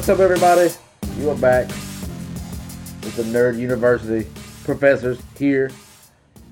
[0.00, 0.70] What's up, everybody?
[1.18, 4.26] You are back with the Nerd University
[4.64, 5.70] professors here.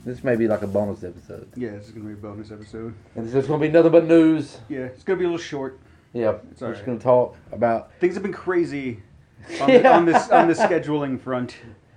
[0.04, 1.48] This may be like a bonus episode.
[1.56, 2.92] Yeah, this is gonna be a bonus episode.
[3.14, 4.58] And it's just going to be nothing but news.
[4.68, 5.80] Yeah, it's gonna be a little short.
[6.12, 6.98] Yeah, It's we're all just right.
[6.98, 7.90] to talk about.
[8.00, 9.02] Things have been crazy
[9.62, 11.56] on, the, on this on the scheduling front.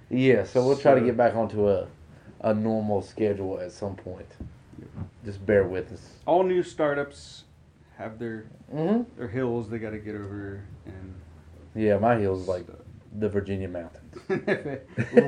[0.09, 1.86] Yeah, so we'll try to get back onto a,
[2.39, 4.31] a normal schedule at some point.
[5.25, 6.13] Just bear with us.
[6.25, 7.43] All new startups
[7.97, 11.13] have their hmm their hills they got to get over, and
[11.75, 12.66] Yeah, my heels is like
[13.18, 14.16] the Virginia mountains.
[14.30, 14.80] literally,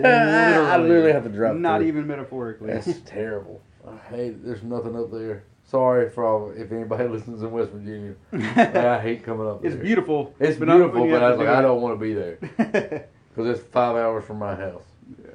[0.05, 1.87] I literally have to drive Not through.
[1.87, 2.73] even metaphorically.
[2.73, 3.61] That's terrible.
[3.87, 4.43] I hate.
[4.45, 5.43] There's nothing up there.
[5.65, 8.15] Sorry for all, if anybody listens in West Virginia.
[8.33, 9.71] I hate coming up there.
[9.71, 9.85] it's there.
[9.85, 10.33] beautiful.
[10.39, 11.61] It's but beautiful, but I was like, do I it.
[11.63, 14.83] don't want to be there because it's five hours from my house.
[15.21, 15.31] Yeah.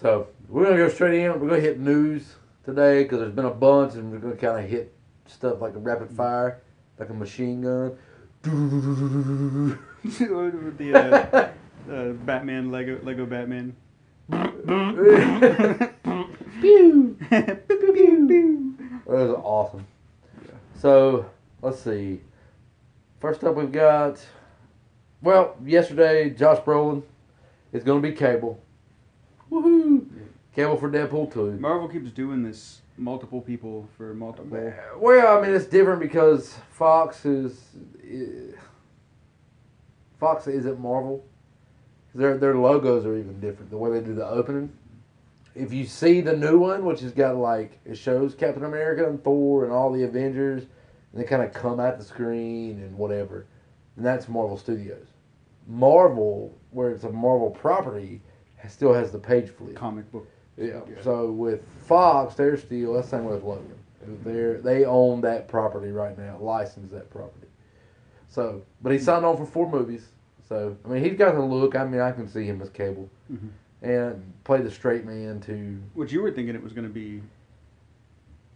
[0.00, 1.38] So we're gonna go straight in.
[1.40, 4.70] We're gonna hit news today because there's been a bunch, and we're gonna kind of
[4.70, 4.94] hit
[5.26, 6.62] stuff like a rapid fire,
[6.98, 7.96] like a machine gun.
[10.04, 11.48] With the uh,
[11.92, 13.76] uh, Batman Lego Lego Batman.
[14.30, 14.36] Pew.
[16.60, 17.16] Pew,
[17.68, 18.74] pew, pew.
[19.06, 19.86] That was awesome.
[20.44, 20.52] Yeah.
[20.78, 21.26] So
[21.62, 22.20] let's see.
[23.20, 24.24] First up, we've got.
[25.22, 27.02] Well, yesterday, Josh Brolin
[27.72, 28.62] is going to be Cable.
[29.50, 30.06] Woohoo!
[30.54, 31.58] Cable for Deadpool 2.
[31.60, 32.80] Marvel keeps doing this.
[32.96, 34.72] Multiple people for multiple.
[34.96, 37.60] Well, I mean, it's different because Fox is.
[38.02, 38.56] eh,
[40.20, 41.24] Fox isn't Marvel.
[42.14, 43.70] Their their logos are even different.
[43.70, 44.70] The way they do the opening.
[45.54, 49.22] If you see the new one, which has got like it shows Captain America and
[49.22, 50.64] Thor and all the Avengers,
[51.12, 53.46] and they kind of come at the screen and whatever,
[53.96, 55.06] and that's Marvel Studios.
[55.66, 58.20] Marvel, where it's a Marvel property,
[58.68, 59.74] still has the page flip.
[59.74, 60.28] Comic book.
[60.56, 60.80] Yeah.
[60.88, 61.02] Yeah.
[61.02, 63.74] So with Fox, they're still that's the same with Logan.
[64.24, 67.46] They're they own that property right now, license that property.
[68.30, 70.06] So, but he signed on for four movies.
[70.48, 71.76] So I mean, he's got the look.
[71.76, 73.48] I mean, I can see him as Cable, Mhm.
[73.82, 75.78] and play the straight man to.
[75.94, 77.20] Which you were thinking it was going to be,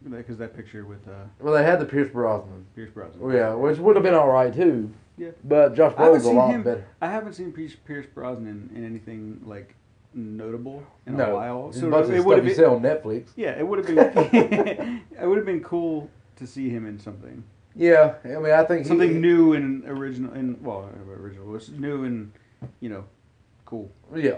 [0.08, 2.66] because that picture with uh, Well, they had the Pierce Brosnan.
[2.74, 3.20] Pierce Brosnan.
[3.22, 4.90] Oh, yeah, which would have been all right too.
[5.16, 5.30] Yeah.
[5.44, 6.84] But Josh I haven't Brolin's a seen lot him- better.
[7.00, 9.74] I haven't seen Pierce, Pierce Brosnan in anything like
[10.12, 11.72] notable in no, a while.
[11.72, 13.28] So a bunch it would stuff have you been, see on Netflix.
[13.36, 13.98] yeah, it would have been,
[15.20, 17.44] it would have been cool to see him in something,
[17.76, 22.04] Yeah, I mean, I think he- something new and original, and well, original was new
[22.04, 22.32] and
[22.80, 23.04] you know,
[23.66, 23.90] cool.
[24.14, 24.36] Yeah,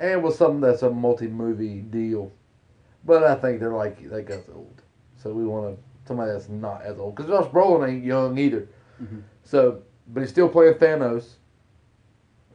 [0.00, 2.32] and with something that's a multi-movie deal,
[3.04, 4.82] but I think they're like they got old,
[5.16, 8.68] so we want to somebody that's not as old because Josh Brolin ain't young either.
[9.02, 9.22] Mhm.
[9.42, 11.34] So, but he's still playing Thanos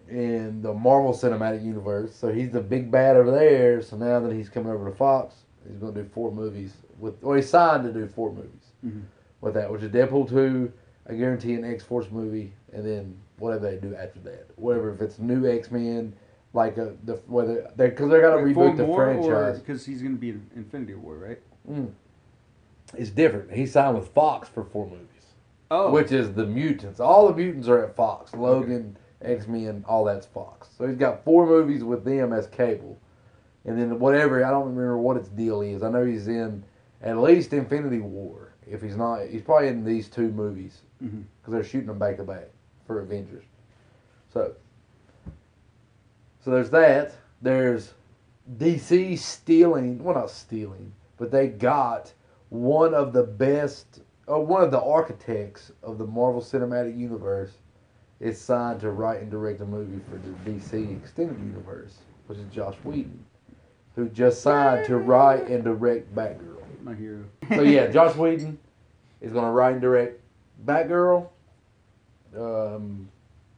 [0.09, 3.81] in the Marvel Cinematic Universe, so he's the big bad over there.
[3.81, 5.35] So now that he's coming over to Fox,
[5.67, 7.21] he's going to do four movies with.
[7.21, 9.01] Well, he signed to do four movies Mhm.
[9.41, 10.71] With that, which is Deadpool two.
[11.09, 15.01] I guarantee an X Force movie, and then whatever they do after that, whatever if
[15.01, 16.13] it's new X Men,
[16.53, 19.59] like a, the whether they because they're gonna Wait, reboot the franchise.
[19.59, 21.39] because he's going to be in Infinity War, right?
[21.69, 21.91] Mm.
[22.95, 23.51] It's different.
[23.51, 25.07] He signed with Fox for four movies,
[25.71, 26.99] Oh, which is the mutants.
[26.99, 28.33] All the mutants are at Fox.
[28.35, 30.67] Logan, X Men, all that's Fox.
[30.77, 32.99] So he's got four movies with them as cable,
[33.65, 35.81] and then whatever I don't remember what its deal is.
[35.83, 36.63] I know he's in
[37.01, 38.50] at least Infinity War.
[38.71, 41.23] If he's not, he's probably in these two movies Mhm.
[41.41, 42.49] because they're shooting them back to back
[42.87, 43.43] for Avengers.
[44.33, 44.53] So,
[46.43, 47.13] so there's that.
[47.41, 47.93] There's
[48.57, 52.13] DC stealing, well, not stealing, but they got
[52.49, 57.57] one of the best, uh, one of the architects of the Marvel Cinematic Universe
[58.19, 62.45] is signed to write and direct a movie for the DC Extended Universe, which is
[62.53, 63.25] Joss Whedon,
[63.95, 66.60] who just signed to write and direct Batgirl.
[66.83, 67.25] My hero.
[67.49, 68.57] So yeah, Joss Whedon
[69.21, 70.19] is going to write and direct
[70.65, 71.27] Batgirl,
[72.37, 73.09] um,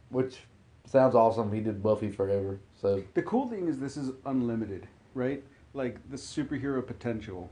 [0.10, 0.40] which
[0.86, 1.52] sounds awesome.
[1.52, 5.44] He did Buffy forever, so The cool thing is this is unlimited, right?
[5.74, 7.50] Like the superhero potential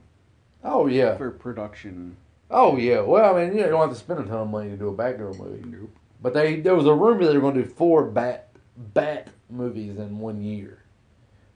[0.64, 2.18] oh yeah, for production.
[2.50, 3.01] oh yeah.
[3.01, 4.94] Well, I mean, you don't have to spend a ton of money to do a
[4.94, 5.90] Batgirl movie, Nope.
[6.22, 8.50] but they there was a rumor they were going to do four Bat
[8.94, 10.84] Bat movies in one year,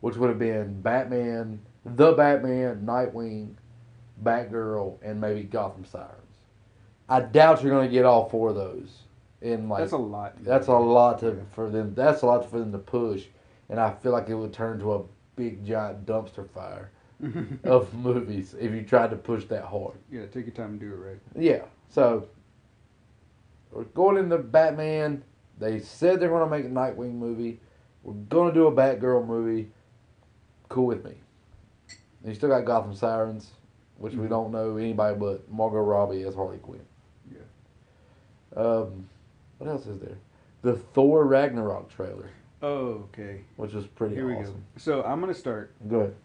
[0.02, 3.54] which would have been Batman, the Batman, Nightwing,
[4.26, 6.12] Batgirl, and maybe Gotham Sirens.
[7.08, 8.90] I doubt you're going to get all four of those
[9.42, 10.44] in like That's a lot.
[10.44, 11.94] That's a lot to for them.
[11.96, 13.26] That's a lot for them to push,
[13.70, 15.02] and I feel like it would turn to a
[15.36, 16.92] big giant dumpster fire
[17.64, 19.98] of movies if you tried to push that hard.
[20.12, 21.20] yeah, take your time and do it right.
[21.38, 21.62] Yeah.
[21.90, 22.28] So
[23.72, 25.24] we're going into Batman.
[25.60, 27.60] They said they're going to make a Nightwing movie.
[28.04, 29.70] We're going to do a Batgirl movie.
[30.70, 31.14] Cool with me.
[32.22, 33.52] And you still got Gotham Sirens,
[33.98, 34.30] which we Mhm.
[34.30, 36.86] don't know anybody but Margot Robbie as Harley Quinn.
[37.32, 37.40] Yeah.
[38.62, 39.10] Um,
[39.58, 40.18] what else is there?
[40.62, 42.30] the Thor Ragnarok trailer,
[42.64, 43.42] Oh, okay.
[43.56, 44.52] which was pretty Here we go.
[44.78, 46.00] So I'm gonna start Go.
[46.00, 46.16] ahead.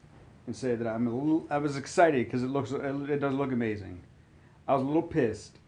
[0.47, 1.47] and say that I'm a little.
[1.51, 2.73] I was excited because it looks.
[2.73, 4.01] It does look amazing.
[4.67, 5.59] I was a little pissed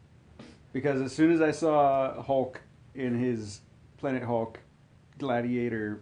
[0.72, 2.62] because as soon as I saw Hulk
[2.94, 3.60] in his
[3.98, 4.58] Planet Hulk
[5.18, 6.00] gladiator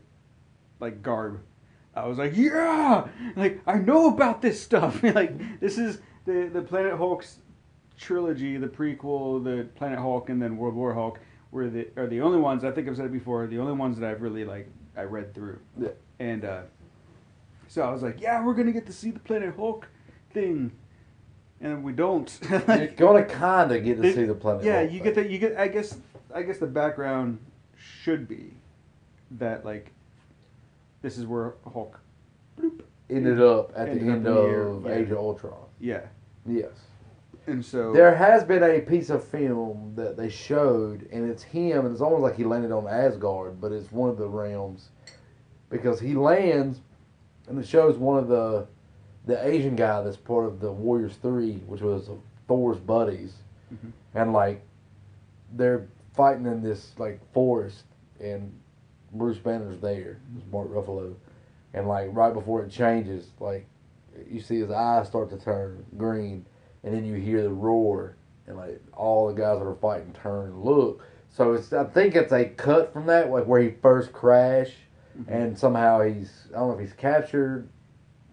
[0.79, 1.41] like garb,
[1.95, 5.03] I was like, yeah, like I know about this stuff.
[5.03, 7.39] like this is the the Planet Hulk's
[7.99, 11.21] trilogy, the prequel, the Planet Hulk, and then World War Hulk,
[11.51, 13.47] were the are the only ones I think I've said it before.
[13.47, 15.59] The only ones that I've really like I read through.
[15.79, 15.89] Yeah.
[16.19, 16.63] And uh,
[17.69, 19.89] so I was like, yeah, we're gonna get to see the Planet Hulk
[20.33, 20.73] thing,
[21.61, 22.39] and we don't.
[22.49, 24.63] You're gonna kind of get to see the planet.
[24.63, 24.65] Hulk.
[24.65, 25.05] Yeah, Hulk you thing.
[25.05, 25.31] get that.
[25.31, 25.57] you get.
[25.57, 25.99] I guess
[26.35, 27.39] I guess the background
[27.77, 28.55] should be
[29.33, 29.93] that like
[31.02, 31.99] this is where Hulk.
[32.58, 34.93] bloop, ended up at the Ended up end the of yeah.
[34.93, 35.55] Age of Ultron.
[35.81, 36.02] Yeah,
[36.47, 36.70] Yes.
[37.47, 41.85] and so There has been a piece of film that they showed, and it's him,
[41.87, 44.91] and it's almost like he landed on Asgard, but it's one of the realms
[45.70, 46.81] because he lands,
[47.49, 48.67] and it shows one of the
[49.26, 52.08] the Asian guy that's part of the Warriors Three, which was
[52.49, 53.35] Thor's buddies,
[53.73, 53.93] Mhm.
[54.14, 54.62] and like
[55.56, 57.85] they're fighting in this like forest,
[58.20, 58.53] and
[59.12, 61.15] Bruce Banner's there, it's Mark Ruffalo,
[61.75, 63.67] and like right before it changes, like
[64.29, 66.45] you see his eyes start to turn green,
[66.85, 68.17] and then you hear the roar,
[68.47, 71.05] and like all the guys that are fighting turn and look.
[71.29, 74.77] So it's I think it's a cut from that, like where he first crashed,
[75.19, 75.29] Mhm.
[75.29, 77.69] and somehow he's I don't know if he's captured.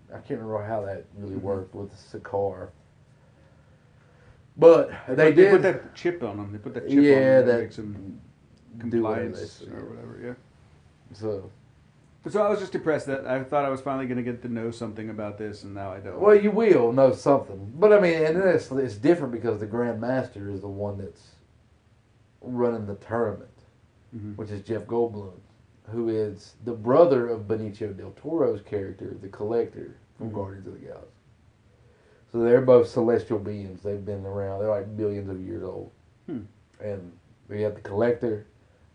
[0.09, 1.41] I can't remember how that really Mhm.
[1.41, 2.69] worked with the Sakaar.
[4.59, 6.51] But they, put, did put that chip on him.
[6.51, 8.21] They put that chip Yeah, on him that that makes him
[8.75, 10.19] they compliance or whatever.
[10.23, 10.33] Yeah.
[11.13, 11.49] So
[12.29, 14.49] So I was just depressed that I thought I was finally going to get to
[14.49, 16.19] know something about this, and now I don't.
[16.19, 17.71] well, you will know something.
[17.79, 21.35] But I mean, and it's it's different because the Grand Master is the one that's
[22.41, 23.49] running the tournament.
[24.15, 24.37] Mhm.
[24.37, 25.33] which is Jeff Goldblum,
[25.89, 30.33] who is the brother of Benicio del Toro's character, the Collector from Mhm.
[30.33, 31.11] Guardians of the Galaxy.
[32.31, 33.83] So they're both celestial beings.
[33.83, 34.59] They've been around.
[34.61, 35.91] They're like billions of years old.
[36.25, 36.39] Hmm.
[36.81, 37.11] And
[37.49, 38.45] we have the Collector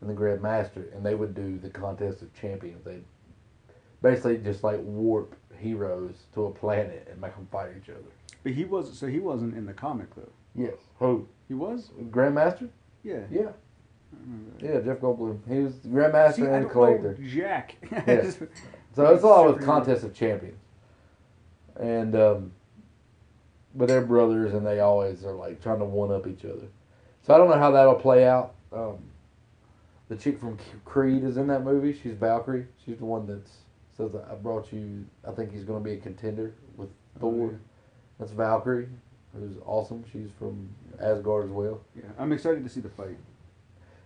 [0.02, 2.84] and the Grand Master, and they would do the contest of champions.
[2.84, 2.99] They
[4.02, 8.00] basically just like warp heroes to a planet and make them fight each other.
[8.43, 10.28] But he was so he wasn't in the comic though.
[10.54, 10.75] Yes.
[10.99, 11.26] Who?
[11.49, 11.90] He was.
[12.10, 12.69] Grandmaster?
[13.04, 13.20] Yeah.
[13.31, 13.50] Yeah.
[14.12, 14.66] I remember that.
[14.66, 15.38] Yeah, Jeff Goldblum.
[15.49, 17.16] He was the Grandmaster See, and Collector.
[17.25, 17.76] Jack.
[18.06, 18.31] Yeah.
[18.94, 20.58] So it's all with contest of champions,
[21.81, 22.52] and um,
[23.75, 26.66] but they're brothers, and they always are like trying to one up each other.
[27.22, 28.52] So I don't know how that'll play out.
[28.70, 28.99] Um,
[30.12, 31.99] the chick from Creed is in that movie.
[32.03, 32.67] She's Valkyrie.
[32.85, 33.49] She's the one that
[33.97, 35.06] says, "I brought you.
[35.26, 37.56] I think he's going to be a contender with Oh, Thor." yeah.
[38.19, 38.88] That's Valkyrie,
[39.35, 40.05] who's awesome.
[40.12, 40.69] She's from
[41.00, 41.81] Asgard as well.
[41.97, 43.17] Yeah, I'm excited to see the fight.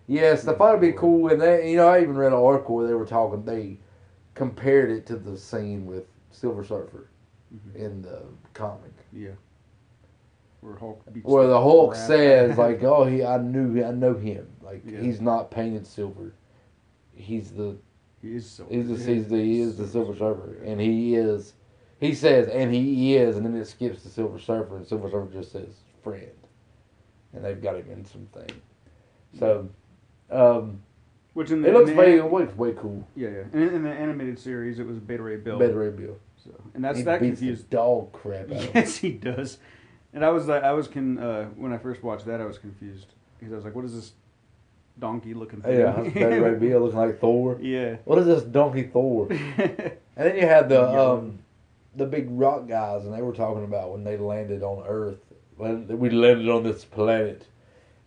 [0.07, 2.75] Yes, the fight would be cool, and they, you know, I even read an article
[2.77, 3.43] where they were talking.
[3.43, 3.77] They
[4.33, 7.09] compared it to the scene with Silver Surfer
[7.53, 7.75] Mhm.
[7.75, 8.21] in the
[8.53, 9.31] comic, Yeah.
[10.61, 14.47] Where Hulk where the Hulk says like, "Oh, he, I knew, I know him.
[14.67, 14.99] Like Yeah.
[14.99, 16.33] he's not painted silver.
[17.15, 17.77] He's the,
[18.21, 18.65] he is so.
[18.69, 21.53] he's the, he's the, he is the Silver Surfer, and he is."
[21.99, 25.31] He says, "And he is," and then it skips to Silver Surfer, and Silver Surfer
[25.31, 25.69] just says,
[26.03, 26.29] "Friend,"
[27.33, 28.49] and they've got him in something.
[29.39, 29.69] So,
[30.29, 30.81] um,
[31.33, 33.07] Which in the it looks in the way, way, way cool.
[33.15, 33.41] Yeah, yeah.
[33.53, 35.57] And in, in the animated series, it was Beta Ray Bill.
[35.57, 36.17] Beta Ray Bill.
[36.43, 37.69] So, and that's he that beats confused.
[37.69, 38.75] dog crap out of.
[38.75, 39.57] Yes, he does.
[40.13, 41.17] And I was like, I was con.
[41.17, 43.07] Uh, when I first watched that, I was confused
[43.39, 44.13] because I was like, "What is this
[44.99, 47.57] donkey looking thing?" Yeah, Beta Ray Bill looking like Thor.
[47.61, 47.97] yeah.
[48.05, 49.29] What is this donkey Thor?
[50.19, 51.37] And then you had the um,
[51.95, 55.19] the big rock guys, and they were talking about when they landed on Earth.
[55.57, 57.45] When we landed on this planet,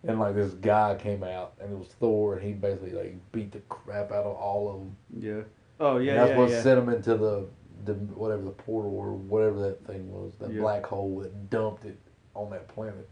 [0.05, 3.53] and like this guy came out, and it was Thor, and he basically like beat
[3.53, 4.97] the crap out of all of them.
[5.21, 5.43] Yeah.
[5.79, 6.61] Oh yeah, and that's yeah, what yeah.
[6.61, 7.47] sent them into the
[7.85, 10.59] the whatever the portal or whatever that thing was, that Yeah.
[10.59, 11.97] black hole that dumped it
[12.35, 13.09] on that planet.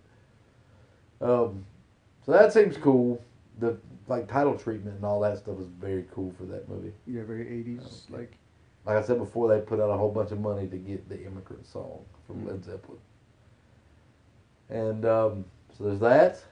[1.21, 1.65] Um,
[2.25, 3.21] so that seems cool.
[3.59, 6.93] The like title treatment and all that stuff was very cool for that movie.
[7.05, 8.05] Yeah, very eighties.
[8.09, 8.21] Okay.
[8.21, 8.37] Like
[8.85, 11.23] Like I said before, they put out a whole bunch of money to get the
[11.25, 12.47] immigrant song from Mm.
[12.47, 12.99] Led Zeppelin.
[14.69, 15.45] And um,
[15.77, 16.43] so there's that,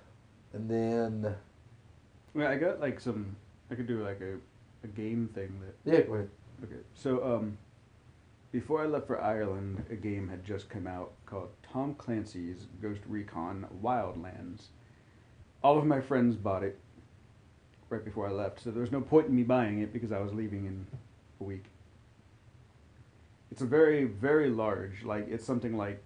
[0.53, 1.35] and then
[2.37, 3.35] mean, I got like some.
[3.71, 4.35] I could do like a,
[4.83, 5.91] a game thing that.
[5.91, 6.29] yeah, go ahead.
[6.63, 7.57] Okay, so um,
[8.51, 13.01] before I left for Ireland, a game had just come out called Tom Clancy's Ghost
[13.07, 14.67] Recon Wildlands.
[15.63, 16.79] All of my friends bought it
[17.89, 20.19] right before I left, so there was no point in me buying it because I
[20.19, 20.85] was leaving in
[21.39, 21.65] a week.
[23.51, 25.03] It's a very, very large.
[25.03, 26.01] Like it's something like.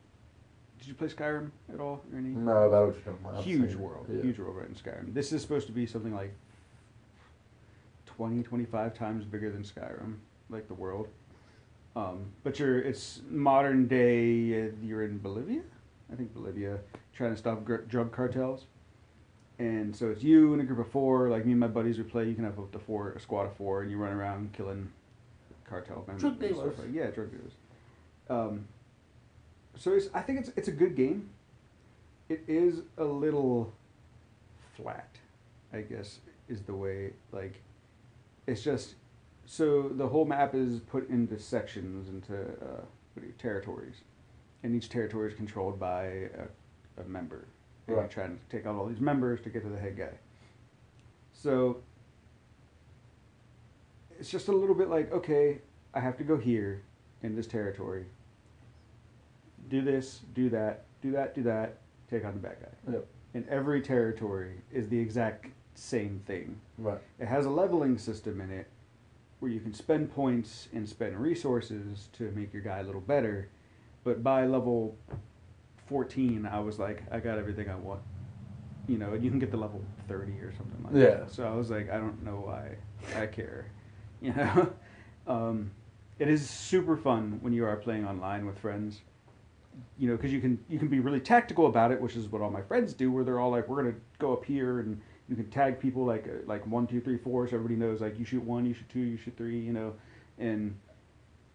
[0.80, 2.30] Did you play Skyrim at all or any?
[2.30, 3.44] No, about what you're talking about.
[3.44, 4.22] Huge world, Yeah.
[4.24, 5.14] huge world right in Skyrim.
[5.14, 6.34] This is supposed to be something like
[8.08, 10.16] 20, 25 times bigger than Skyrim,
[10.50, 11.08] like the world.
[11.96, 14.68] Um, but you're it's modern day.
[14.68, 15.62] Uh, you're in Bolivia,
[16.12, 16.80] I think Bolivia,
[17.14, 18.66] trying to stop gr- drug cartels.
[19.62, 22.10] And so it's you and a group of four, like me and my buddies would
[22.10, 22.28] play.
[22.28, 24.90] You can have up to four, a squad of four, and you run around killing
[25.70, 26.20] cartel members.
[26.20, 26.80] Drug dealers.
[26.80, 27.52] Like, yeah, drug dealers.
[28.28, 28.68] Um,
[29.78, 31.30] so it's, I think it's it's a good game.
[32.28, 33.72] It is a little
[34.76, 35.10] flat,
[35.72, 37.62] I guess, is the way like.
[38.48, 38.96] It's just
[39.46, 42.82] so the whole map is put into sections, into uh,
[43.14, 43.98] what are you, territories,
[44.64, 47.46] and each territory is controlled by a, a member.
[47.92, 48.02] Right.
[48.02, 50.12] you're trying to take out all these members to get to the head guy.
[51.34, 51.82] So
[54.20, 55.60] it's just a little bit like, okay,
[55.94, 56.84] I have to go here
[57.24, 58.06] in this territory.
[59.70, 61.78] Do this, do that, do that, do that,
[62.10, 62.94] take on the bad guy.
[62.94, 63.08] Yep.
[63.34, 66.60] And every territory is the exact same thing.
[66.78, 67.00] Right.
[67.20, 68.68] It has a leveling system in it
[69.40, 73.50] where you can spend points and spend resources to make your guy a little better.
[74.04, 74.96] But by level
[76.02, 78.00] 14, I was like, I got everything I want.
[78.88, 81.18] You know, and you can get to level 30 or something like Yeah.
[81.18, 81.32] that.
[81.32, 82.78] So I was like, I don't know why
[83.16, 83.66] I care.
[84.22, 84.72] You know?
[85.26, 85.72] um,
[86.20, 89.02] it is super fun when you are playing online with friends.
[89.98, 92.42] You know, because you can you can be really tactical about it, which is what
[92.44, 93.12] all my friends do.
[93.12, 96.28] Where they're all like, "We're gonna go up here," and you can tag people like
[96.28, 98.90] uh, like one, two, three, four, so everybody knows like you shoot one, you shoot
[98.90, 99.94] two, you shoot three, you know,
[100.38, 100.78] and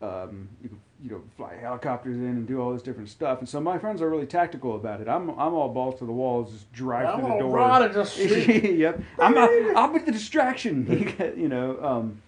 [0.03, 3.39] um, you can you know fly helicopters in and do all this different stuff.
[3.41, 5.09] And so my friends are really tactical about it.
[5.09, 7.61] I'm I'm all balls to the walls, just drive I'm through the door.
[7.61, 9.37] and just yep, I'm
[9.77, 11.13] I'll be the distraction.
[11.37, 12.23] you know, um,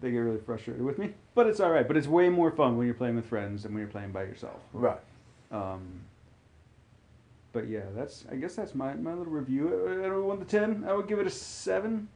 [0.00, 1.86] they get really frustrated with me, but it's all right.
[1.86, 4.22] But it's way more fun when you're playing with friends than when you're playing by
[4.22, 4.60] yourself.
[4.72, 4.98] Right.
[5.50, 6.00] Um,
[7.52, 9.68] but yeah, that's I guess that's my, my little review.
[9.88, 12.08] Uh, Out of one to ten, I would give it a seven.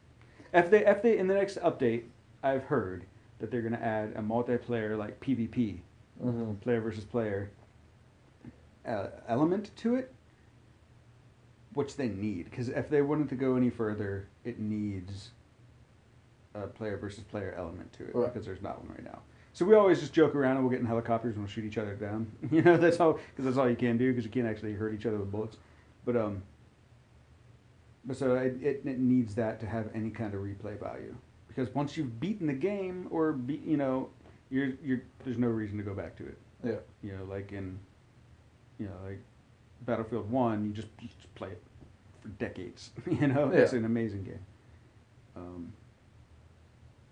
[0.53, 2.03] If they if they in the next update,
[2.43, 3.05] I've heard
[3.41, 5.79] that they're gonna add a multiplayer like PvP,
[6.23, 6.53] Mm-hmm.
[6.55, 7.49] player versus player,
[8.87, 10.13] uh, element to it,
[11.73, 15.31] which they need because if they wanted to go any further, it needs
[16.53, 18.31] a player versus player element to it Right.
[18.31, 19.19] because there's not one right now.
[19.53, 21.77] So we always just joke around and we'll get in helicopters and we'll shoot each
[21.77, 22.31] other down.
[22.51, 24.93] You know, that's all because that's all you can do because you can't actually hurt
[24.93, 25.57] each other with bullets.
[26.05, 26.43] But um,
[28.05, 31.15] but so it, it, it needs that to have any kind of replay value
[31.53, 34.09] because once you've beaten the game or beat, you know,
[34.49, 36.37] you're you're there's no reason to go back to it.
[36.63, 36.75] Yeah.
[37.03, 37.79] You know, like in,
[38.79, 39.19] you know, like
[39.85, 41.61] Battlefield One, you just, you just play it
[42.21, 42.91] for decades.
[43.09, 44.45] You know, it's an amazing game.
[45.35, 45.73] Um,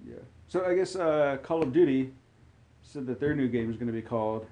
[0.08, 0.16] yeah.
[0.48, 2.12] So I guess uh, Call of Duty
[2.82, 4.46] said that their new game is going to be called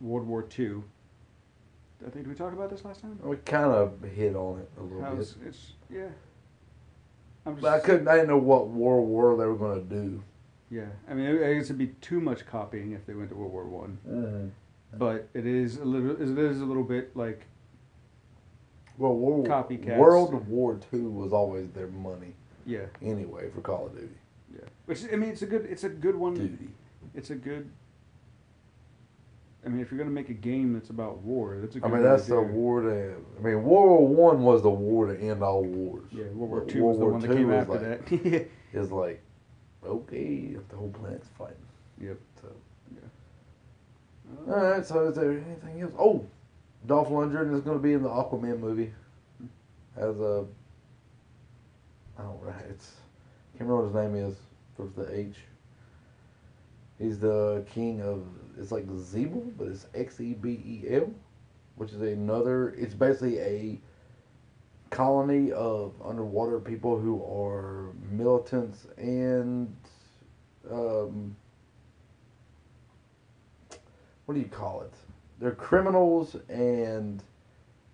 [0.00, 0.84] World War Two.
[2.00, 3.18] I think did we talk about this last time?
[3.22, 6.08] We kind of hit on it a little How's, bit, it's yeah.
[7.52, 8.08] Just, but I couldn't.
[8.08, 10.22] I didn't know what World War they were going to do.
[10.70, 13.52] Yeah, I mean, I guess it'd be too much copying if they went to World
[13.52, 13.98] War One.
[14.08, 14.48] Mm-hmm.
[14.98, 16.10] But it is a little.
[16.12, 17.46] It is a little bit like
[18.98, 19.96] Well, World, Copycats.
[19.96, 22.34] World War Two was always their money
[22.64, 24.08] yeah, anyway for Call of Duty.
[24.52, 24.64] yeah.
[24.86, 25.66] Which I mean, it's a good.
[25.66, 26.34] It's a good one.
[26.34, 26.68] Duty.
[27.14, 27.70] It's a good.
[29.66, 31.96] I mean, if you're gonna make a game that's about war, that's a good idea.
[31.98, 33.16] I mean, that's the war to.
[33.38, 36.06] I mean, World War One was the war to end all wars.
[36.12, 38.48] Yeah, World War Two was the War one that II came was after like- that.
[38.72, 39.22] Is like,
[39.84, 41.56] okay, the whole planet's fighting.
[42.00, 42.18] yep.
[42.42, 42.48] So,
[44.48, 44.84] all right.
[44.84, 45.92] So, is there anything else?
[45.98, 46.26] Oh,
[46.86, 48.92] Dolph Lundgren is going to be in the Aquaman movie
[49.96, 50.44] as a.
[52.18, 52.52] I don't know.
[52.70, 52.92] It's
[53.56, 54.36] can't remember what his name is.
[54.76, 55.36] With the H.
[56.98, 58.26] He's the king of.
[58.58, 61.12] It's like Zebel, but it's X E B E L,
[61.76, 62.70] which is another.
[62.70, 63.80] It's basically a
[64.90, 69.74] colony of underwater people who are militants and
[70.70, 71.36] um,
[74.24, 74.92] what do you call it?
[75.38, 77.22] They're criminals and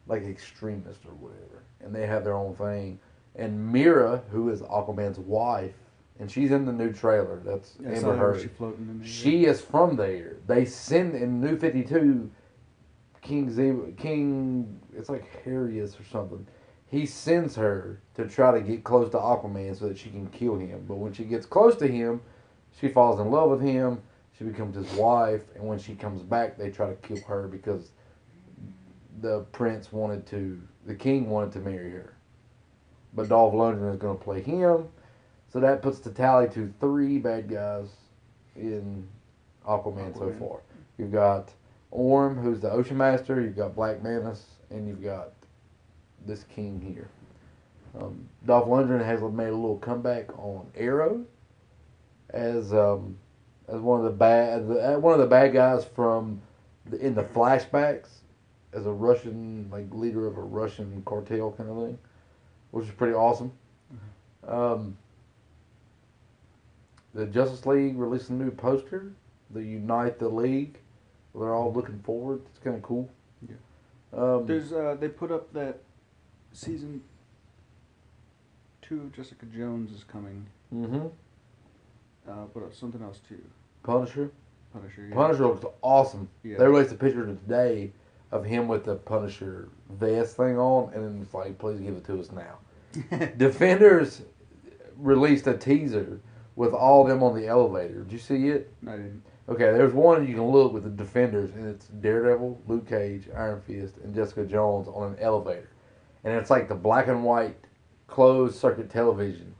[0.06, 2.98] like extremists or whatever, and they have their own thing.
[3.34, 5.74] And Mera, who is Aquaman's wife,
[6.22, 7.42] and she's in the new trailer.
[7.44, 8.40] That's yeah, Amber Heard.
[8.40, 8.72] she there.
[9.04, 10.36] She is from there.
[10.46, 12.30] They send in New Fifty Two,
[13.22, 14.80] King King.
[14.96, 16.46] It's like Harius or something.
[16.86, 20.56] He sends her to try to get close to Aquaman so that she can kill
[20.56, 20.84] him.
[20.86, 22.20] But when she gets close to him,
[22.80, 24.00] she falls in love with him.
[24.38, 27.90] She becomes his wife, and when she comes back, they try to kill her because
[29.20, 32.14] the prince wanted to, the king wanted to marry her.
[33.12, 34.86] But Dolph Lundgren is going to play him,
[35.52, 37.88] so that puts the tally to three bad guys
[38.56, 39.06] in
[39.68, 40.60] Aquaman, so far.
[40.96, 41.52] You've got
[41.90, 43.40] Orm, who's the Ocean Master.
[43.40, 44.36] You've got Black Manta,
[44.70, 45.32] and you've got
[46.26, 47.08] this king here.
[48.00, 51.22] Um, Dolph Lundgren has made a little comeback on Arrow,
[52.30, 53.18] as um,
[53.68, 56.40] as one of the bad the, uh, one of the bad guys from
[56.86, 58.08] the, in the flashbacks
[58.72, 61.98] as a Russian like leader of a Russian cartel kind of thing,
[62.70, 63.52] which is pretty awesome.
[64.48, 64.96] Um,
[67.14, 69.12] the Justice League released a new poster,
[69.50, 70.78] the Unite the League.
[71.34, 72.42] They're all looking forward.
[72.50, 73.08] It's kind of cool.
[73.48, 73.54] Yeah.
[74.12, 75.78] Um, There's uh, they put up that
[76.52, 77.02] season
[78.82, 80.46] two Jessica Jones is coming.
[80.70, 81.06] hmm
[82.28, 82.78] Uh, else?
[82.78, 83.42] Something else too.
[83.82, 84.30] Punisher.
[84.72, 85.06] Punisher.
[85.08, 85.14] Yeah.
[85.14, 86.28] Punisher looks awesome.
[86.42, 86.58] Yeah.
[86.58, 87.92] They released a picture today
[88.30, 92.04] of him with the Punisher vest thing on, and then it's like, please give it
[92.06, 93.26] to us now.
[93.36, 94.22] Defenders
[94.98, 96.20] released a teaser
[96.56, 98.02] with all them on the elevator.
[98.02, 98.72] Did you see it?
[98.86, 99.22] I didn't.
[99.48, 103.60] Okay, there's one you can look with the Defenders, and it's Daredevil, Luke Cage, Iron
[103.60, 105.70] Fist, and Jessica Jones on an elevator,
[106.24, 107.56] and it's like the black and white
[108.06, 109.54] closed circuit television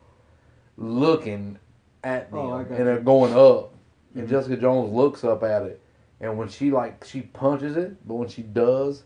[0.77, 1.59] looking
[2.05, 3.75] at them, Oh, and they're going up,
[4.15, 4.31] and Mhm.
[4.31, 5.81] Jessica Jones looks up at it,
[6.21, 9.05] and when she like she punches it, but when she does,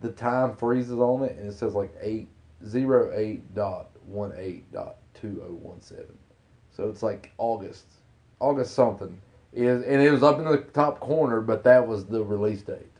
[0.00, 2.28] the time freezes on it, and it says like eight
[2.64, 6.16] zero eight dot one eight dot two oh one seven,
[6.76, 7.86] so it's like August,
[8.40, 9.20] August something
[9.52, 12.92] is, and it was up in the top corner, but that was the release date.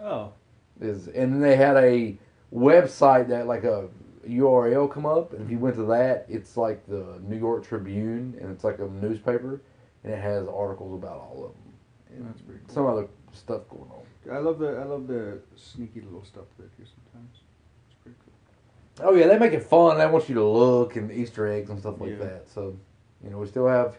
[0.00, 0.32] Oh.
[0.80, 2.16] Is and then they had a
[2.54, 3.88] website that like a
[4.28, 8.36] URL come up, and if you went to that, it's like the New York Tribune,
[8.40, 9.60] and it's like a newspaper,
[10.02, 11.72] and it has articles about all of them.
[12.16, 12.74] And That's pretty cool.
[12.74, 14.34] Some other stuff going on.
[14.34, 17.40] I love the I love the sneaky little stuff they do sometimes.
[17.88, 19.06] It's pretty cool.
[19.06, 19.98] Oh yeah, they make it fun.
[19.98, 22.16] They want you to look and Easter eggs and stuff like Yeah.
[22.24, 22.48] that.
[22.50, 22.76] So,
[23.24, 23.96] you know, we still have.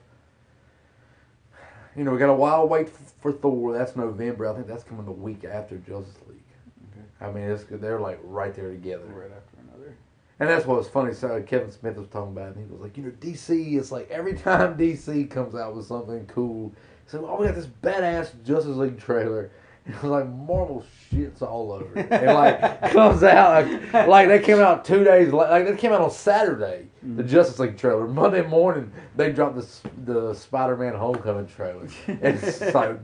[1.95, 2.89] You know, we got a while wait
[3.21, 3.73] for Thor.
[3.73, 4.49] That's November.
[4.49, 6.43] I think that's coming the week after Justice League.
[6.91, 7.05] Okay.
[7.21, 9.05] I mean, it's they're like right there together.
[9.05, 9.95] Right after another.
[10.39, 11.13] And that's what was funny.
[11.13, 13.77] So Kevin Smith was talking about, it, and he was like, you know, DC.
[13.77, 16.69] It's like every time DC comes out with something cool,
[17.05, 19.51] he said, "Oh, we got this badass Justice League trailer."
[19.87, 22.07] It was like Marvel shits all over it.
[22.11, 26.01] And like comes out like, like they came out two days like they came out
[26.01, 26.87] on Saturday.
[27.03, 27.27] The Mhm.
[27.27, 28.07] Justice League trailer.
[28.07, 31.87] Monday morning they dropped the the Spider Man Homecoming trailer.
[32.07, 32.97] And it's like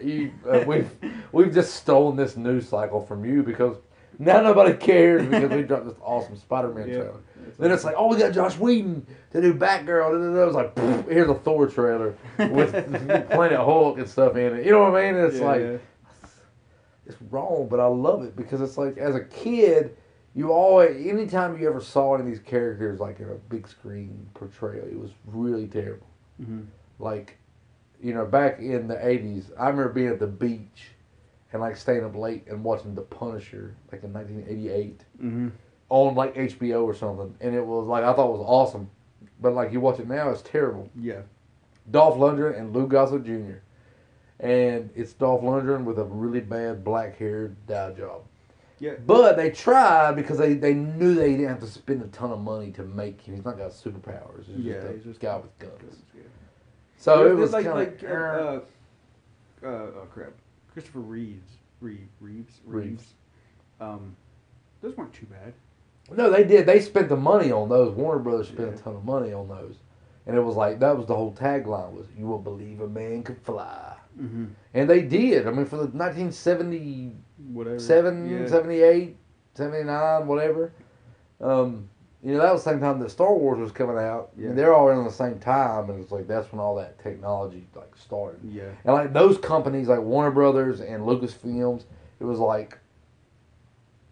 [0.00, 0.88] you, uh, we've
[1.32, 3.76] we've just stolen this news cycle from you because
[4.20, 6.94] now nobody cares because we dropped this awesome Spider Man Yeah.
[6.98, 7.20] trailer.
[7.58, 10.14] Then it's like, oh, we got Joss Whedon to do Batgirl.
[10.14, 12.72] And then it was like, here's a Thor trailer with
[13.30, 14.64] Planet Hulk and stuff in it.
[14.64, 15.20] You know what I mean?
[15.20, 15.76] It's Yeah, like yeah.
[17.30, 19.96] Wrong, but I love it because it's like as a kid,
[20.34, 24.28] you always anytime you ever saw any of these characters like in a big screen
[24.34, 26.06] portrayal, it was really terrible.
[26.40, 26.66] Mhm.
[26.98, 27.36] Like,
[28.02, 30.92] you know, back in the eighties, I remember being at the beach
[31.52, 35.50] and like staying up late and watching The Punisher, like in nineteen eighty eight Mhm.
[35.88, 38.88] on like HBO or something, and it was like I thought it was awesome,
[39.40, 40.88] but like you watch it now, it's terrible.
[40.94, 41.22] Yeah.
[41.90, 43.58] Dolph Lundgren and Lou Gossett Jr.
[44.40, 48.22] And it's Dolph Lundgren with a really bad black hair dye job.
[48.78, 48.94] Yeah.
[49.06, 52.40] But they tried because they, they knew they didn't have to spend a ton of
[52.40, 53.34] money to make him.
[53.34, 54.46] He's not got superpowers.
[54.46, 55.98] He's Yeah, just a he's just guy with guns.
[56.16, 56.22] Yeah.
[56.96, 58.60] So it was like of like uh,
[59.62, 60.32] uh, oh crap,
[60.72, 61.50] Christopher Reeves,
[61.82, 62.60] Reeves, Reeves.
[62.64, 63.04] Reeves.
[63.80, 64.16] Um,
[64.80, 65.52] those weren't too bad.
[66.16, 66.64] no, they did.
[66.64, 67.94] They spent the money on those.
[67.94, 68.74] Warner Brothers spent Yeah.
[68.74, 69.76] a ton of money on those,
[70.26, 73.22] and it was like that was the whole tagline was "You will believe a man
[73.22, 74.44] could fly," Mm-hmm.
[74.74, 75.46] and they did.
[75.46, 77.12] I mean, for the 1970
[77.52, 77.78] Whatever.
[77.78, 78.46] seven, Yeah.
[78.46, 79.16] 78,
[79.54, 80.72] 79, whatever.
[81.40, 81.88] Um,
[82.22, 84.30] you know, that was the same time that Star Wars was coming out.
[84.36, 84.48] Yeah.
[84.50, 87.66] And they're all around the same time, and it's like that's when all that technology
[87.74, 88.40] like started.
[88.44, 88.64] Yeah.
[88.84, 91.84] And like those companies, like Warner Brothers and Lucasfilms,
[92.20, 92.78] it was like,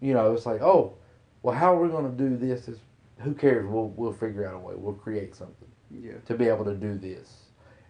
[0.01, 0.95] you know, it's like, oh,
[1.43, 2.67] well, how are we going to do this?
[2.67, 2.79] Is
[3.19, 3.67] who cares?
[3.67, 4.73] We'll we'll figure out a way.
[4.75, 6.13] We'll create something Yeah.
[6.25, 7.35] to be able to do this.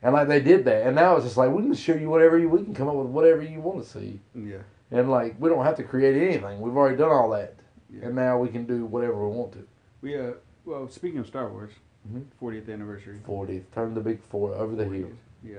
[0.02, 2.38] And like they did that, and now it's just like we can show you whatever
[2.40, 4.20] you, we can come up with whatever you want to see.
[4.34, 4.60] Yeah.
[4.92, 6.62] And like we don't have to create anything.
[6.62, 7.56] We've already done all that.
[7.94, 8.06] Yeah.
[8.06, 9.68] And now we can do whatever we want to.
[10.02, 10.32] We uh
[10.66, 11.72] well speaking of Star Wars,
[12.10, 12.24] Mhm.
[12.42, 13.20] 40th anniversary.
[13.28, 15.10] 40th, turn the big four over the hill.
[15.44, 15.58] Yeah.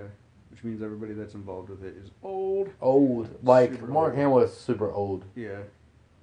[0.50, 2.70] Which means everybody that's involved with it is old.
[2.80, 3.28] Old.
[3.44, 4.18] Like Super Mark old.
[4.18, 5.24] Hamill is super old.
[5.36, 5.58] Yeah.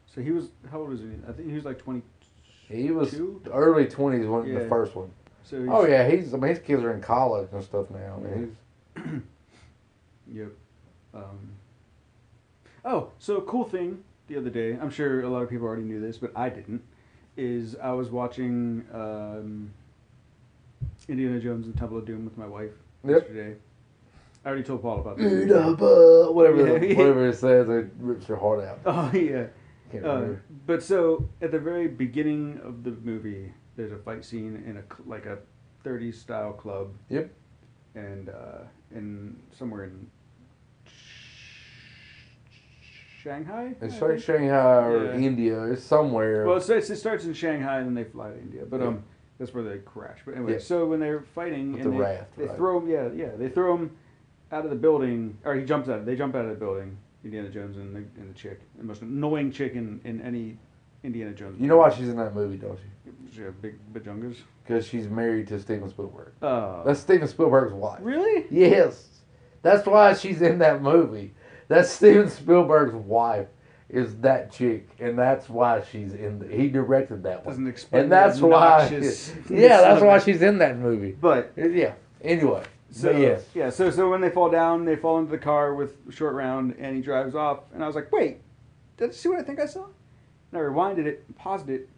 [0.07, 1.07] So he was how old was he?
[1.27, 2.01] I think he was like 20.
[2.67, 3.13] He was
[3.53, 5.11] early 20s when the first one.
[5.49, 8.17] So Oh yeah, he's I mean his kids are in college and stuff now.
[8.17, 8.57] I mean,
[8.95, 9.03] he's
[10.33, 10.47] Yep.
[11.13, 11.51] Um,
[12.83, 14.77] oh, so a cool thing the other day.
[14.79, 16.81] I'm sure a lot of people already knew this, but I didn't.
[17.37, 19.71] Is I was watching um,
[21.07, 22.71] Indiana Jones and Temple of Doom with my wife
[23.05, 23.21] Yep.
[23.21, 23.55] yesterday.
[24.43, 25.31] I already told Paul about this.
[25.49, 26.97] Whatever Yeah, yeah.
[26.97, 28.79] whatever it says, it rips your heart out.
[28.85, 29.45] Oh yeah.
[30.03, 30.29] Uh,
[30.65, 34.81] but so at the very beginning of the movie, there's a fight scene in a
[34.93, 35.37] cl- like a
[35.85, 36.91] 30s style club.
[37.09, 37.31] Yep.
[37.95, 38.59] and uh,
[38.93, 40.07] in somewhere in
[43.23, 43.73] Shanghai.
[43.81, 44.19] It's like?
[44.19, 45.15] Shanghai or Yeah.
[45.17, 45.63] India.
[45.63, 46.45] It's somewhere.
[46.45, 48.87] Well, it starts, it starts in Shanghai and then they fly to India, but Yeah.
[48.87, 49.03] um,
[49.39, 50.19] that's where they crash.
[50.25, 50.59] But anyway, Yeah.
[50.59, 52.55] so when they're fighting With and the they, raft, they right.
[52.55, 53.91] throw him, yeah, yeah, they throw him
[54.51, 56.05] out of the building, or he jumps out.
[56.05, 56.97] They jump out of the building.
[57.23, 60.57] Indiana Jones and the, and the chick, the most annoying chick in, in any
[61.03, 61.59] Indiana Jones.
[61.59, 63.13] you know why she's in that movie, don't you?
[63.33, 64.37] She have big bajungas.
[64.63, 66.31] Because she's married to Steven Spielberg.
[66.41, 67.99] Uh, That's Steven Spielberg's wife.
[68.01, 68.45] really?
[68.49, 69.07] Yes.
[69.61, 71.33] That's why she's in that movie.
[71.67, 73.47] That's Steven Spielberg's wife
[73.89, 76.39] is that chick, and that's why she's in.
[76.39, 78.03] The, he directed that one, Doesn't explain.
[78.03, 78.87] and that's why.
[79.49, 81.11] Yeah, that's why she's in that movie.
[81.11, 81.93] But Yeah.
[82.21, 85.73] Anyway, So yes, yeah, so so when they fall down, they fall into the car
[85.75, 87.59] with short round, and he drives off.
[87.73, 88.39] And I was like, wait,
[88.97, 89.85] did I see what I think I saw?
[90.51, 91.89] And I rewinded it, and paused it,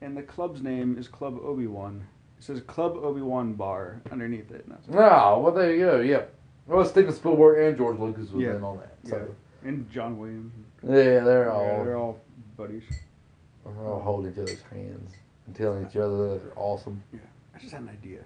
[0.00, 2.06] and the club's name is Club Obi Wan.
[2.38, 4.64] It says Club Obi Wan Bar underneath it.
[4.66, 6.00] And, like, no, well there you go.
[6.00, 6.22] Yeah.
[6.66, 8.56] Well, Steven Spielberg and George Lucas was Yeah.
[8.56, 8.94] in on that.
[9.04, 9.34] So
[9.64, 10.52] and John Williams.
[10.84, 11.64] yeah, they're all.
[11.64, 12.20] Yeah, all they're all
[12.56, 12.84] buddies.
[13.64, 15.12] they're all holding each other's hands
[15.46, 17.02] and telling each other that they're awesome.
[17.12, 17.18] Yeah.
[17.54, 18.20] I just had an idea.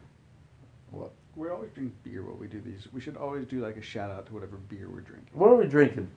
[0.90, 1.12] What?
[1.36, 2.86] We always drink beer while we do these.
[2.92, 5.30] We should always do like a shout out to whatever beer we're drinking.
[5.32, 6.10] What are we drinking?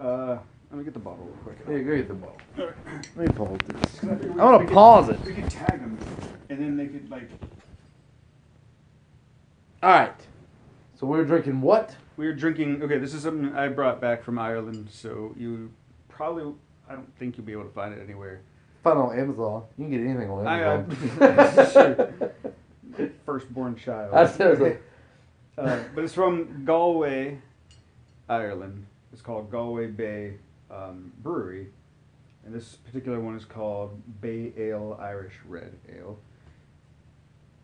[0.00, 0.38] Uh,
[0.70, 1.66] let me get the bottle real quick.
[1.66, 2.36] Here, go get the bottle.
[2.58, 2.74] Alright.
[3.16, 3.98] Let me pause this.
[4.00, 5.20] 'Cause I figured we- want we to could- pause it.
[5.24, 5.98] We could tag them,
[6.48, 7.28] and then they could like.
[9.82, 10.26] All right.
[10.96, 11.96] So we're drinking what?
[12.16, 12.82] We're drinking.
[12.82, 15.70] Okay, this is something I brought back from Ireland, so you
[16.08, 16.54] probably.
[16.88, 18.40] I don't think you'll be able to find it anywhere.
[18.82, 19.64] Find it on Amazon.
[19.78, 22.12] You can get anything on I- I- Amazon.
[23.26, 24.12] Firstborn child.
[24.14, 24.76] I said so.
[25.62, 27.38] uh, but it's from Galway,
[28.28, 28.86] Ireland.
[29.12, 30.34] It's called Galway Bay
[30.70, 31.68] um, Brewery,
[32.44, 36.18] and this particular one is called Bay Ale Irish Red Ale.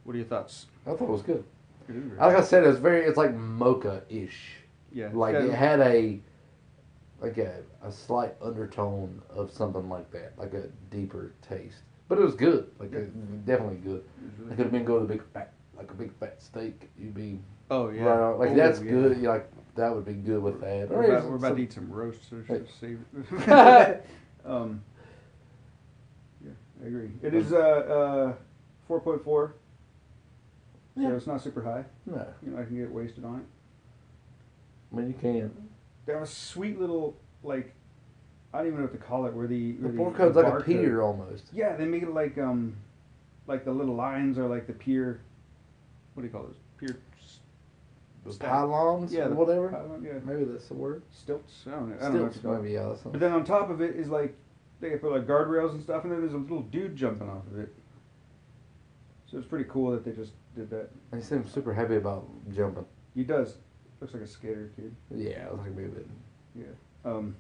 [0.05, 0.67] What are your thoughts?
[0.87, 1.45] I thought it was good.
[2.19, 3.05] Like I said, it was very.
[3.05, 4.57] It's like mocha-ish.
[4.93, 6.19] yeah, Like it had a,
[7.21, 11.79] like a, a slight undertone of something like that, like a deeper taste.
[12.09, 12.71] But it was good.
[12.79, 12.99] Like Yeah.
[13.01, 14.05] it, definitely good.
[14.29, 16.89] it's It could have been good with a big fat, like a big fat steak.
[16.99, 17.39] You'd be
[17.71, 18.39] Oh yeah, right on.
[18.39, 18.91] Like Oh, that's yeah.
[18.91, 19.19] good.
[19.19, 20.89] You're like that would be good with that.
[20.89, 22.61] We're Or about, we're about to eat some roast, so Hey.
[22.61, 23.49] just save it.
[24.45, 24.83] um,
[26.45, 26.51] yeah,
[26.83, 27.11] I agree.
[27.23, 28.35] It is uh, uh,
[28.89, 29.53] 4.4, so
[30.97, 31.85] it's not super high.
[32.07, 33.47] No, You know, I can get wasted on it.
[34.93, 35.69] I mean you can.
[36.07, 37.75] They have a sweet little, like,
[38.55, 39.73] I don't even know what to call it, where the...
[39.73, 41.45] The Where barcode's like a pier almost.
[41.53, 42.77] Yeah, they make it like, um,
[43.47, 45.21] like the little lines are like the pier,
[46.15, 46.57] what do you call those?
[46.79, 46.99] Pier...
[48.27, 49.69] The pylons Yeah, or whatever.
[49.69, 50.19] pylon, yeah.
[50.25, 51.03] Maybe that's the word.
[51.13, 51.65] Stilts?
[51.67, 51.97] I don't know.
[51.97, 52.49] I don't know Stilts, it.
[52.63, 52.95] maybe yeah.
[53.05, 54.35] But then on top of it is like
[54.81, 57.59] they put like guardrails and stuff, and then there's a little dude jumping off of
[57.59, 57.73] it.
[59.31, 60.91] So it's pretty cool that they just did that.
[61.15, 62.85] He seems super happy about jumping.
[63.15, 63.57] He does.
[64.01, 64.95] Looks like a skater kid.
[65.15, 65.91] Yeah, I was like maybe.
[66.55, 66.65] Yeah.
[67.05, 67.35] Um.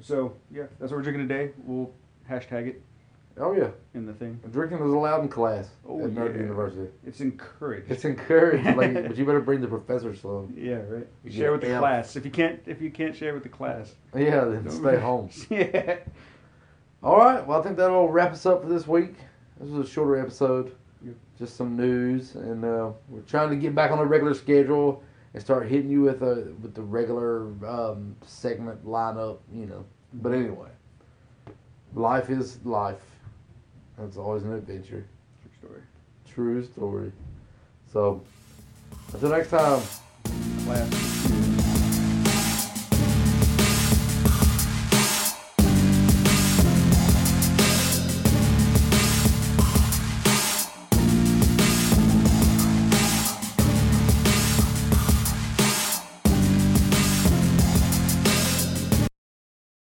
[0.00, 1.52] So yeah, that's what we're drinking today.
[1.64, 1.92] We'll
[2.30, 2.82] hashtag it
[3.38, 4.40] Oh yeah, in the thing.
[4.50, 6.40] drinking is allowed in class Oh, at Nerd yeah.
[6.40, 6.88] University.
[7.06, 7.90] It's encouraged.
[7.90, 10.54] It's encouraged, like, but you better bring the professor along.
[10.56, 11.06] yeah, right.
[11.22, 12.16] You share with the class.
[12.16, 15.28] If you can't, if you can't share with the class, Yeah, then stay home.
[15.50, 15.96] yeah.
[17.02, 19.14] All right, well I think that'll wrap us up for this week.
[19.60, 21.14] This was a shorter episode, Yep.
[21.38, 25.02] just some news, and uh, we're trying to get back on a regular schedule
[25.34, 29.84] and start hitting you with a with the regular um, segment lineup, you know.
[30.14, 30.70] But anyway,
[31.94, 33.00] life is life.
[33.98, 35.06] It's always an adventure.
[35.42, 35.82] True story.
[36.28, 37.12] True story.
[37.92, 38.22] So,
[39.12, 39.82] until next time.
[40.64, 41.45] Class.